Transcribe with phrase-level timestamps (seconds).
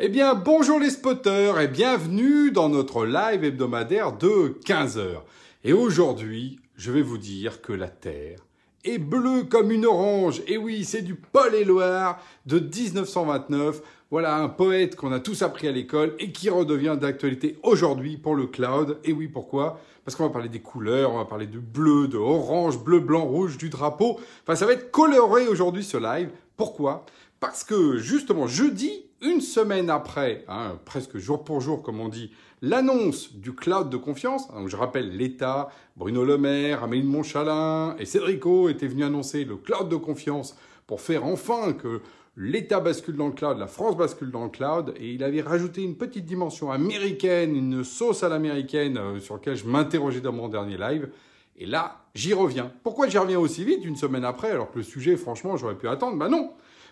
[0.00, 5.24] Eh bien, bonjour les spotters et bienvenue dans notre live hebdomadaire de 15 heures.
[5.62, 8.40] Et aujourd'hui, je vais vous dire que la Terre
[8.82, 10.42] est bleue comme une orange.
[10.48, 13.82] Et oui, c'est du Paul Éluard de 1929.
[14.10, 18.34] Voilà un poète qu'on a tous appris à l'école et qui redevient d'actualité aujourd'hui pour
[18.34, 18.98] le cloud.
[19.04, 19.78] Et oui, pourquoi?
[20.04, 23.24] Parce qu'on va parler des couleurs, on va parler de bleu, de orange, bleu, blanc,
[23.24, 24.18] rouge, du drapeau.
[24.42, 26.30] Enfin, ça va être coloré aujourd'hui ce live.
[26.56, 27.06] Pourquoi?
[27.40, 32.30] Parce que justement, jeudi, une semaine après, hein, presque jour pour jour comme on dit,
[32.62, 38.06] l'annonce du cloud de confiance, donc je rappelle l'État, Bruno Le Maire, Amélie Montchalin et
[38.06, 40.56] Cédrico étaient venus annoncer le cloud de confiance
[40.86, 42.00] pour faire enfin que
[42.36, 45.82] l'État bascule dans le cloud, la France bascule dans le cloud, et il avait rajouté
[45.82, 50.48] une petite dimension américaine, une sauce à l'américaine euh, sur laquelle je m'interrogeais dans mon
[50.48, 51.08] dernier live.
[51.56, 52.72] Et là, j'y reviens.
[52.82, 55.86] Pourquoi j'y reviens aussi vite une semaine après alors que le sujet, franchement, j'aurais pu
[55.86, 56.18] attendre?
[56.18, 56.50] Ben non,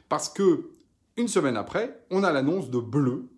[0.09, 0.71] parce que
[1.17, 3.29] une semaine après, on a l'annonce de Bleu,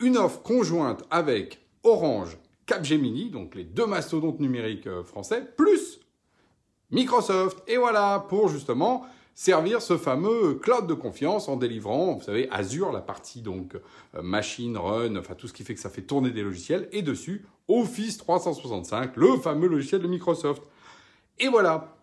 [0.00, 6.00] une offre conjointe avec Orange, Capgemini, donc les deux mastodontes numériques euh, français, plus
[6.90, 7.62] Microsoft.
[7.68, 9.04] Et voilà, pour justement
[9.34, 13.74] servir ce fameux cloud de confiance en délivrant, vous savez, Azure, la partie donc
[14.14, 17.02] euh, machine, run, enfin tout ce qui fait que ça fait tourner des logiciels, et
[17.02, 20.62] dessus Office 365, le fameux logiciel de Microsoft.
[21.38, 21.96] Et voilà,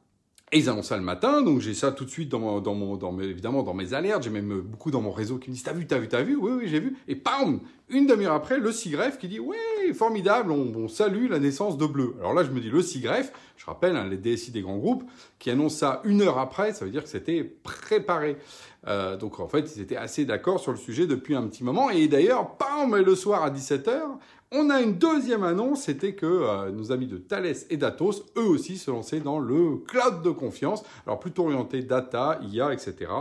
[0.54, 2.74] et ils annoncent ça le matin, donc j'ai ça tout de suite dans, mon, dans,
[2.74, 4.24] mon, mes, évidemment dans mes alertes.
[4.24, 6.38] J'ai même beaucoup dans mon réseau qui me disent T'as vu, t'as vu, t'as vu?
[6.38, 6.96] Oui, oui, j'ai vu.
[7.10, 9.58] Et pam Une demi-heure après, le SIGREF qui dit Ouais,
[9.94, 12.16] formidable, on, salue la naissance de Bleu.
[12.20, 15.04] Alors là, je me dis Le SIGREF, je rappelle, hein, les DSI des grands groupes,
[15.38, 18.38] qui annoncent ça une heure après, ça veut dire que c'était préparé.
[18.88, 21.90] Euh, donc en fait, ils étaient assez d'accord sur le sujet depuis un petit moment.
[21.90, 24.00] Et d'ailleurs, pam Le soir à 17h,
[24.52, 28.48] on a une deuxième annonce, c'était que euh, nos amis de Thales et d'Atos, eux
[28.48, 33.12] aussi, se lançaient dans le cloud de confiance, alors plutôt orienté data, IA, etc.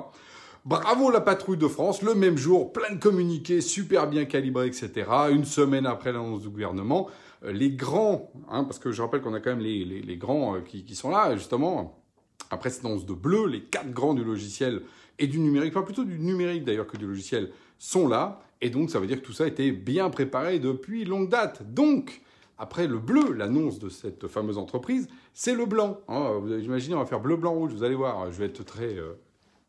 [0.64, 5.08] Bravo la patrouille de France, le même jour, plein de communiqués, super bien calibrés, etc.
[5.30, 7.08] Une semaine après l'annonce du gouvernement,
[7.44, 10.60] euh, les grands, hein, parce que je rappelle qu'on a quand même les, grands euh,
[10.60, 12.02] qui, qui, sont là, justement,
[12.50, 14.82] après cette annonce de bleu, les quatre grands du logiciel
[15.18, 18.40] et du numérique, enfin plutôt du numérique d'ailleurs que du logiciel, sont là.
[18.60, 21.62] Et donc, ça veut dire que tout ça était bien préparé depuis longue date.
[21.72, 22.22] Donc,
[22.58, 26.00] après le bleu, l'annonce de cette fameuse entreprise, c'est le blanc.
[26.08, 27.72] Hein, vous imaginez, on va faire bleu, blanc, rouge.
[27.72, 29.12] Vous allez voir, je vais être très euh,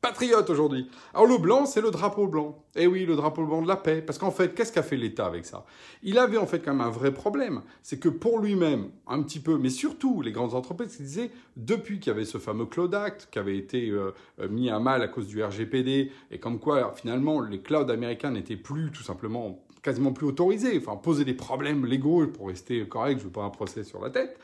[0.01, 0.89] patriote aujourd'hui.
[1.13, 2.63] Alors le blanc, c'est le drapeau blanc.
[2.75, 4.01] Eh oui, le drapeau blanc de la paix.
[4.01, 5.65] Parce qu'en fait, qu'est-ce qu'a fait l'État avec ça?
[6.03, 7.61] Il avait en fait quand même un vrai problème.
[7.81, 11.99] C'est que pour lui-même, un petit peu, mais surtout les grandes entreprises qui disaient, depuis
[11.99, 15.01] qu'il y avait ce fameux Cloud Act qui avait été euh, euh, mis à mal
[15.01, 19.63] à cause du RGPD, et comme quoi finalement les clouds américains n'étaient plus tout simplement
[19.81, 23.49] quasiment plus autorisés, enfin poser des problèmes légaux pour rester correct, je veux pas un
[23.49, 24.37] procès sur la tête.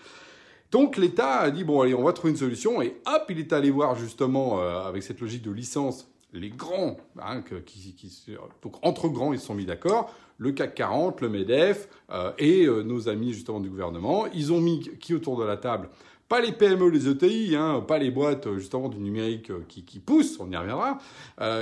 [0.74, 3.54] Donc l'État a dit, bon allez, on va trouver une solution, et hop, il est
[3.54, 7.44] allé voir justement, euh, avec cette logique de licence, les grands, hein,
[8.64, 12.66] donc entre grands, ils se sont mis d'accord, le CAC 40, le MEDEF euh, et
[12.66, 15.90] euh, nos amis justement du gouvernement, ils ont mis qui autour de la table?
[16.28, 20.40] Pas les PME, les ETI, hein, pas les boîtes justement du numérique qui, qui poussent,
[20.40, 20.98] on y reviendra.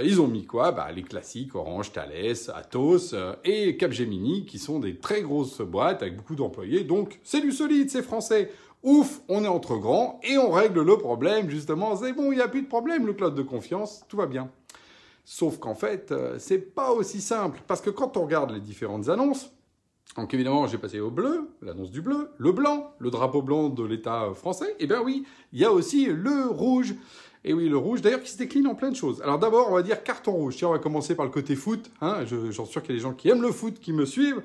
[0.06, 0.72] ils ont mis quoi?
[0.72, 3.14] Bah, Les classiques, Orange, Thales, Atos
[3.44, 6.86] et Capgemini, qui sont des très grosses boîtes avec beaucoup d'employés.
[6.86, 8.52] Donc c'est du solide, c'est français.
[8.84, 11.96] Ouf, on est entre grands et on règle le problème, justement.
[11.96, 14.50] C'est bon, il n'y a plus de problème, le cloud de confiance, tout va bien.
[15.24, 17.62] Sauf qu'en fait, euh, c'est pas aussi simple.
[17.68, 19.52] Parce que quand on regarde les différentes annonces,
[20.18, 23.84] donc évidemment, j'ai passé au bleu, l'annonce du bleu, le blanc, le drapeau blanc de
[23.84, 24.72] l'État français.
[24.72, 26.96] Et eh bien oui, il y a aussi le rouge.
[27.44, 29.22] Et oui, le rouge, d'ailleurs, qui se décline en plein de choses.
[29.22, 30.58] Alors d'abord, on va dire carton rouge.
[30.58, 31.90] Tiens, on va commencer par le côté foot.
[32.02, 32.25] Hein.
[32.25, 34.41] J'en suis sûr qu'il y a des gens qui aiment le foot qui me suivent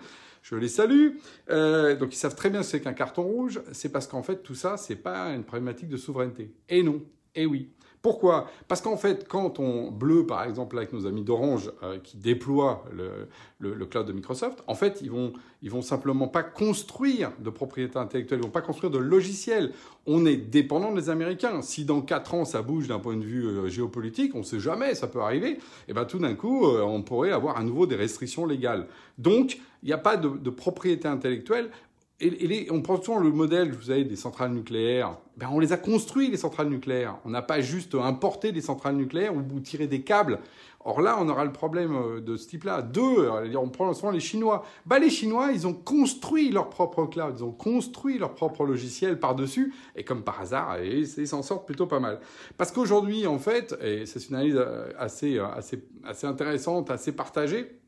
[0.49, 1.17] je les salue.
[1.51, 3.61] Euh, donc ils savent très bien ce qu'un carton rouge.
[3.73, 6.53] C'est parce qu'en fait tout ça, c'est pas une problématique de souveraineté.
[6.69, 7.03] Et non.
[7.35, 7.71] Et oui.
[8.03, 8.49] Pourquoi?
[8.69, 12.85] Parce qu'en fait, quand on bleu, par exemple, avec nos amis d'Orange euh, qui déploient
[12.93, 17.99] le, cloud de Microsoft, en fait, ils vont, ils vont simplement pas construire de propriété
[17.99, 19.73] intellectuelle, ils vont pas construire de logiciels.
[20.07, 21.63] On est dépendant des Américains.
[21.63, 24.61] Si dans quatre ans ça bouge d'un point de vue euh, géopolitique, on ne sait
[24.61, 25.51] jamais, ça peut arriver.
[25.53, 25.59] Et
[25.89, 28.87] eh ben tout d'un coup, euh, on pourrait avoir à nouveau des restrictions légales.
[29.19, 31.71] Donc, il n'y a pas de propriété intellectuelle
[32.19, 35.19] et, on prend souvent le modèle, vous savez, des centrales nucléaires.
[35.37, 37.19] Ben, on les a construits, les centrales nucléaires.
[37.27, 40.41] On n'a pas juste importé des centrales nucléaires ou, tiré des câbles.
[40.83, 42.81] Or là, on aura le problème euh, de ce type-là.
[42.81, 44.65] Deux, on prend souvent les Chinois.
[44.87, 49.21] Ben, les Chinois, ils ont construit leur propre cloud, ils ont construit leur propre logiciel
[49.21, 49.75] par-dessus.
[49.95, 52.21] Et comme par hasard, ils s'en sortent plutôt pas mal.
[52.57, 57.13] Parce qu'aujourd'hui, en fait, et c'est une analyse euh, assez, euh, assez, assez intéressante, assez
[57.13, 57.79] partagée,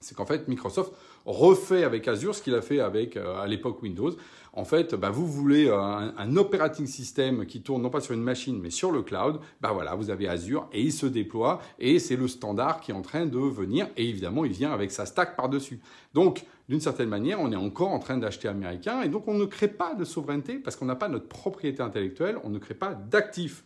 [0.00, 0.94] c'est qu'en fait, Microsoft
[1.26, 4.10] refait avec Azure ce qu'il a fait avec à l'époque Windows.
[4.54, 8.58] En fait, bah, vous voulez un, operating system qui tourne non pas sur une machine
[8.60, 12.16] mais sur le cloud, bah voilà, vous avez Azure et il se déploie et c'est
[12.16, 15.36] le standard qui est en train de venir et évidemment il vient avec sa stack
[15.36, 15.80] par-dessus.
[16.14, 19.44] Donc d'une certaine manière, on est encore en train d'acheter américain et donc on ne
[19.44, 22.94] crée pas de souveraineté parce qu'on n'a pas notre propriété intellectuelle, on ne crée pas
[22.94, 23.62] d'actifs.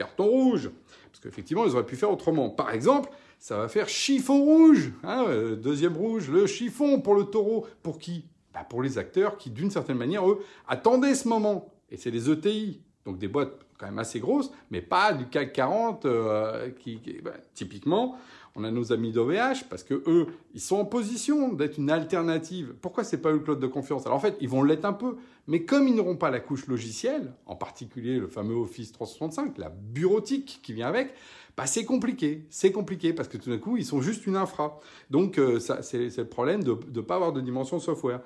[0.00, 0.70] Carton rouge,
[1.12, 2.48] parce qu'effectivement ils auraient pu faire autrement.
[2.48, 7.24] Par exemple, ça va faire chiffon rouge, hein, euh, deuxième rouge, le chiffon pour le
[7.24, 7.66] taureau.
[7.82, 8.24] Pour qui?
[8.54, 11.70] Bah, Pour les acteurs qui, d'une certaine manière, eux, attendaient ce moment.
[11.90, 15.52] Et c'est les ETI, donc des boîtes quand même assez grosses, mais pas du CAC
[15.52, 18.16] 40 euh, qui, bah, typiquement,
[18.56, 22.74] on a nos amis d'OVH parce que eux, ils sont en position d'être une alternative.
[22.80, 24.06] Pourquoi c'est pas le cloud de confiance?
[24.06, 25.16] Alors en fait, ils vont l'être un peu,
[25.46, 29.70] mais comme ils n'auront pas la couche logicielle, en particulier le fameux Office 365, la
[29.70, 31.14] bureautique qui vient avec,
[31.56, 32.46] bah c'est compliqué.
[32.50, 34.78] C'est compliqué parce que tout d'un coup, ils sont juste une infra.
[35.10, 38.20] Donc euh, c'est le problème de ne pas avoir de dimension software.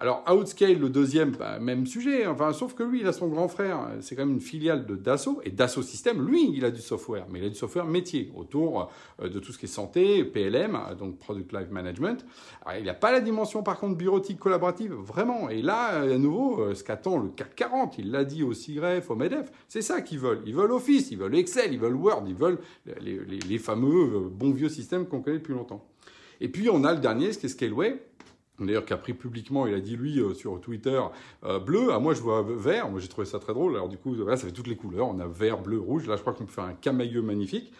[0.00, 2.24] Alors, Outscale, le deuxième, bah, même sujet.
[2.28, 3.80] Enfin, sauf que lui, il a son grand frère.
[4.00, 5.40] C'est quand même une filiale de Dassault.
[5.44, 7.26] Et Dassault Systèmes, lui, il a du software.
[7.32, 10.78] Mais il a du software métier autour euh, de tout ce qui est santé, PLM,
[10.96, 12.24] donc Product Life Management.
[12.64, 15.50] Alors, il n'a pas la dimension, par contre, bureautique collaborative, vraiment.
[15.50, 19.10] Et là, à nouveau, euh, ce qu'attend le CAC 40, il l'a dit au CIGREF,
[19.10, 20.42] au MEDEF, c'est ça qu'ils veulent.
[20.46, 22.60] Ils veulent Office, ils veulent Excel, ils veulent Word, ils veulent
[23.00, 25.84] les, les fameux euh, bons vieux systèmes qu'on connaît depuis longtemps.
[26.40, 28.00] Et puis, on a le dernier, ce qui est Scaleway
[28.60, 31.00] D'ailleurs, qui a pris publiquement, il a dit lui euh, sur Twitter
[31.44, 31.88] euh, bleu.
[31.92, 32.88] Ah, moi, je vois vert.
[32.88, 33.74] Moi, j'ai trouvé ça très drôle.
[33.74, 35.08] Alors, du coup, voilà, ça fait toutes les couleurs.
[35.08, 36.06] On a vert, bleu, rouge.
[36.08, 37.72] Là, je crois qu'on peut faire un camailleux magnifique.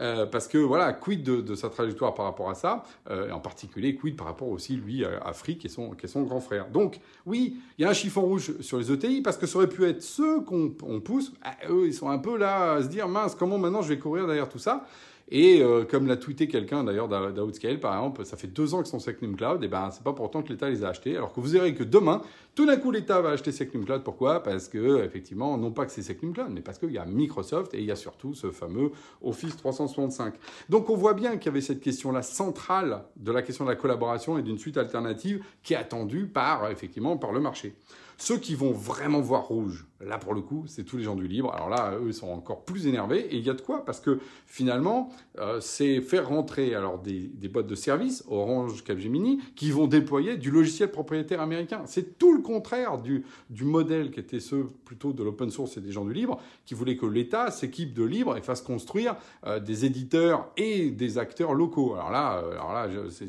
[0.00, 3.94] Euh, parce que voilà, quid de, sa trajectoire par rapport à ça, et en particulier
[3.94, 6.70] quid par rapport aussi lui à Afrique qui est son, qui est son grand frère.
[6.70, 9.68] Donc oui, il y a un chiffon rouge sur les ETI parce que ça aurait
[9.68, 10.70] pu être ceux qu'on
[11.04, 11.34] pousse.
[11.42, 13.98] Ah, eux, ils sont un peu là à se dire mince, comment maintenant je vais
[13.98, 14.86] courir derrière tout ça?
[15.34, 18.88] Et euh, comme l'a tweeté quelqu'un d'ailleurs d'Outscale, par exemple, ça fait deux ans que
[18.88, 21.16] sont Secnum Cloud, et ben c'est pas pourtant que l'État les a achetés.
[21.16, 22.20] Alors que vous verrez que demain,
[22.54, 24.02] tout d'un coup, l'État va acheter Secnum Cloud.
[24.04, 24.42] Pourquoi?
[24.42, 27.72] Parce que effectivement, non pas que c'est Secnum Cloud, mais parce qu'il y a Microsoft
[27.72, 28.90] et il y a surtout ce fameux
[29.22, 30.34] Office 365.
[30.68, 33.76] Donc on voit bien qu'il y avait cette question-là centrale de la question de la
[33.76, 37.74] collaboration et d'une suite alternative qui est attendue par effectivement par le marché.
[38.18, 41.26] Ceux qui vont vraiment voir rouge, là pour le coup, c'est tous les gens du
[41.26, 41.52] libre.
[41.52, 43.26] Alors là, eux, ils sont encore plus énervés.
[43.30, 47.30] Et il y a de quoi Parce que finalement, euh, c'est faire rentrer alors des,
[47.48, 51.82] boîtes de services, Orange, Capgemini, qui vont déployer du logiciel propriétaire américain.
[51.86, 55.80] C'est tout le contraire du, du modèle qui était ceux plutôt de l'open source et
[55.80, 59.16] des gens du libre, qui voulaient que l'État s'équipe de libre et fasse construire
[59.46, 61.94] euh, des éditeurs et des acteurs locaux.
[61.94, 62.88] Alors là, euh, alors là,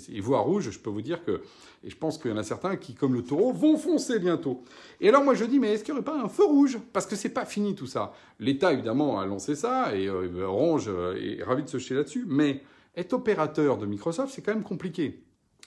[0.09, 1.41] et voir rouge, je peux vous dire que
[1.85, 4.63] et je pense qu'il y en a certains qui, comme le taureau, vont foncer bientôt.
[5.01, 7.05] Et alors moi je dis, mais est-ce qu'il n'y aurait pas un feu rouge Parce
[7.05, 8.13] que c'est pas fini tout ça.
[8.39, 12.25] L'État évidemment a lancé ça et euh, Orange euh, est ravi de se jeter là-dessus,
[12.27, 12.61] mais
[12.95, 15.23] être opérateur de Microsoft, c'est quand même compliqué.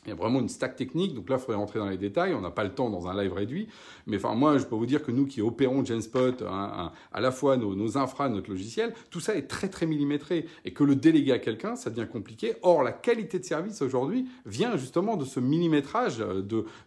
[0.06, 2.34] Il y a vraiment une stack technique, donc là, il faudrait rentrer dans les détails.
[2.34, 3.68] On n'a pas le temps dans un live réduit.
[4.06, 7.30] Mais enfin, moi, je peux vous dire que nous qui opérons GenSpot, hein, à la
[7.30, 10.46] fois nos, nos infras, notre logiciel, tout ça est très, très millimétré.
[10.64, 12.54] Et que le déléguer à quelqu'un, ça devient compliqué.
[12.62, 16.24] Or, la qualité de service aujourd'hui vient justement de ce millimétrage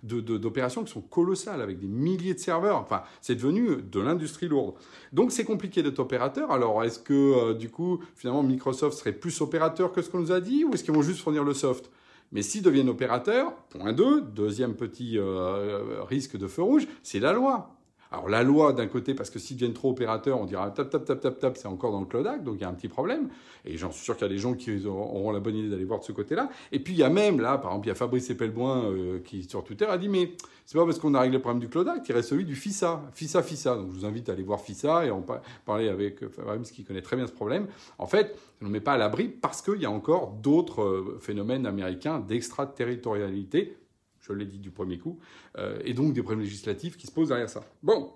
[0.03, 2.77] d'opérations de, qui sont colossales, avec des milliers de serveurs.
[2.77, 4.75] Enfin, c'est devenu de l'industrie lourde.
[5.11, 6.51] Donc, c'est compliqué d'être opérateur.
[6.51, 10.31] Alors, est-ce que, euh, du coup, finalement, Microsoft serait plus opérateur que ce qu'on nous
[10.31, 11.89] a dit, ou est-ce qu'ils vont juste fournir le soft?
[12.31, 17.33] Mais s'ils deviennent opérateurs, point 2, deuxième petit euh, risque de feu rouge, c'est la
[17.33, 17.78] loi.
[18.11, 21.05] Alors la loi d'un côté, parce que s'ils deviennent trop opérateurs, on dira tap tap
[21.05, 22.87] tap tap tap, c'est encore dans le Cloud Act, donc il y a un petit
[22.87, 23.29] problème.
[23.65, 25.85] Et j'en suis sûr qu'il y a des gens qui auront la bonne idée d'aller
[25.85, 26.49] voir de ce côté-là.
[26.71, 29.19] Et puis il y a même là, par exemple, il y a Fabrice Epelboin euh,
[29.19, 30.31] qui sur Twitter a dit mais
[30.65, 32.55] c'est pas parce qu'on a réglé le problème du Cloud Act, il reste celui du
[32.55, 33.75] FISA, FISA FISA.
[33.75, 35.23] Donc je vous invite à aller voir FISA et en
[35.65, 37.67] parler avec euh, Fabrice qui connaît très bien ce problème.
[37.99, 41.19] En fait, ça ne met pas à l'abri parce qu'il y a encore d'autres euh,
[41.21, 43.77] phénomènes américains d'extraterritorialité
[44.33, 45.19] je l'ai dit du premier coup,
[45.57, 47.63] euh, et donc des problèmes législatifs qui se posent derrière ça.
[47.83, 48.13] Bon,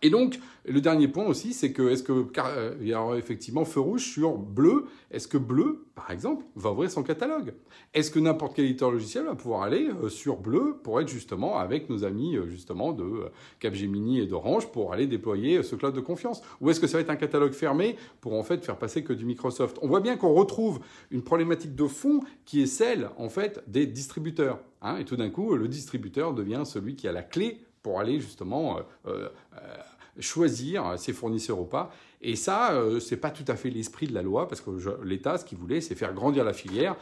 [0.00, 3.18] et donc, le dernier point aussi, c'est que, est-ce que, car, euh, il y aura
[3.18, 7.54] effectivement feu rouge sur bleu, est-ce que bleu, par exemple, va ouvrir son catalogue?
[7.94, 11.58] Est-ce que n'importe quel éditeur logiciel va pouvoir aller euh, sur bleu pour être justement
[11.58, 13.04] avec nos amis, justement, de
[13.60, 16.42] Capgemini et d'Orange pour aller déployer ce cloud de confiance?
[16.60, 19.12] Ou est-ce que ça va être un catalogue fermé pour en fait faire passer que
[19.12, 19.78] du Microsoft?
[19.82, 23.86] On voit bien qu'on retrouve une problématique de fond qui est celle, en fait, des
[23.86, 24.60] distributeurs.
[24.80, 28.20] Hein, et tout d'un coup, le distributeur devient celui qui a la clé pour aller
[28.20, 29.28] justement euh, euh,
[30.20, 31.90] choisir ses fournisseurs ou pas.
[32.20, 34.70] Et ça, euh, c'est pas tout à fait l'esprit de la loi, parce que
[35.04, 36.96] l'État, ce qu'il voulait, c'est faire grandir la filière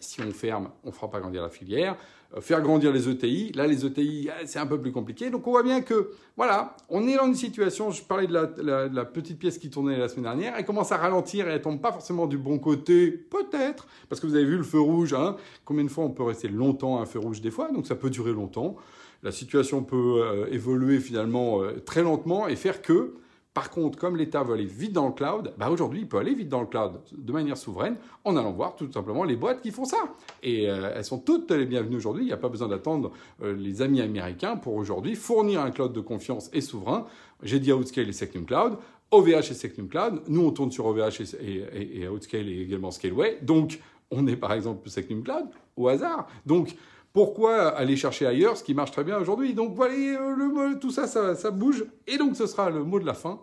[0.00, 1.96] si on ferme, on ne fera pas grandir la filière.
[2.36, 5.30] Euh, faire grandir les ETI, là les ETI, c'est un peu plus compliqué.
[5.30, 9.04] Donc on voit bien que, voilà, on est dans une situation, je parlais de la,
[9.06, 11.92] petite pièce qui tournait la semaine dernière, elle commence à ralentir et elle tombe pas
[11.92, 15.84] forcément du bon côté, peut-être, parce que vous avez vu le feu rouge, hein, combien
[15.84, 18.10] de fois on peut rester longtemps à un feu rouge des fois, donc ça peut
[18.10, 18.76] durer longtemps.
[19.22, 23.14] La situation peut euh, évoluer finalement euh, très lentement et faire que,
[23.52, 26.34] par contre, comme l'État veut aller vite dans le cloud, bah aujourd'hui, il peut aller
[26.34, 29.72] vite dans le cloud de manière souveraine en allant voir tout simplement les boîtes qui
[29.72, 29.96] font ça.
[30.44, 32.22] Et euh, elles sont toutes les bienvenues aujourd'hui.
[32.22, 33.10] Il n'y a pas besoin d'attendre
[33.42, 37.06] les amis américains pour aujourd'hui fournir un cloud de confiance et souverain.
[37.42, 38.78] J'ai dit Outscale et Secnum Cloud.
[39.10, 40.22] OVH et Secnum Cloud.
[40.28, 43.38] Nous, on tourne sur OVH et, Outscale et également Scaleway.
[43.42, 45.46] Donc, on est par exemple Secnum Cloud
[45.76, 46.28] au hasard.
[46.46, 46.76] Donc,
[47.12, 51.06] pourquoi aller chercher ailleurs ce qui marche très bien aujourd'hui Donc voilà, euh, tout ça,
[51.06, 51.84] ça, bouge.
[52.06, 53.40] Et donc ce sera le mot de la fin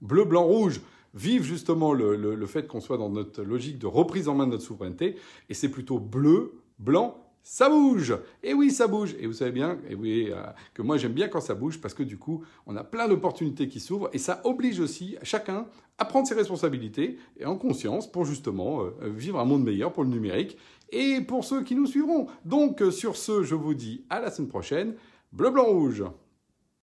[0.00, 0.80] bleu, blanc, rouge
[1.14, 4.64] vive justement le, fait qu'on soit dans notre logique de reprise en main de notre
[4.64, 5.16] souveraineté.
[5.48, 9.78] Et c'est plutôt bleu, blanc, ça bouge Et oui, ça bouge Et vous savez bien
[9.88, 12.74] et oui, euh, que moi j'aime bien quand ça bouge parce que du coup, on
[12.74, 15.66] a plein d'opportunités qui s'ouvrent et ça oblige aussi chacun
[15.98, 20.04] à prendre ses responsabilités et en conscience pour justement euh, vivre un monde meilleur pour
[20.04, 20.56] le numérique
[20.90, 22.28] et pour ceux qui nous suivront.
[22.46, 24.94] Donc sur ce, je vous dis à la semaine prochaine.
[25.30, 26.02] Bleu, blanc, rouge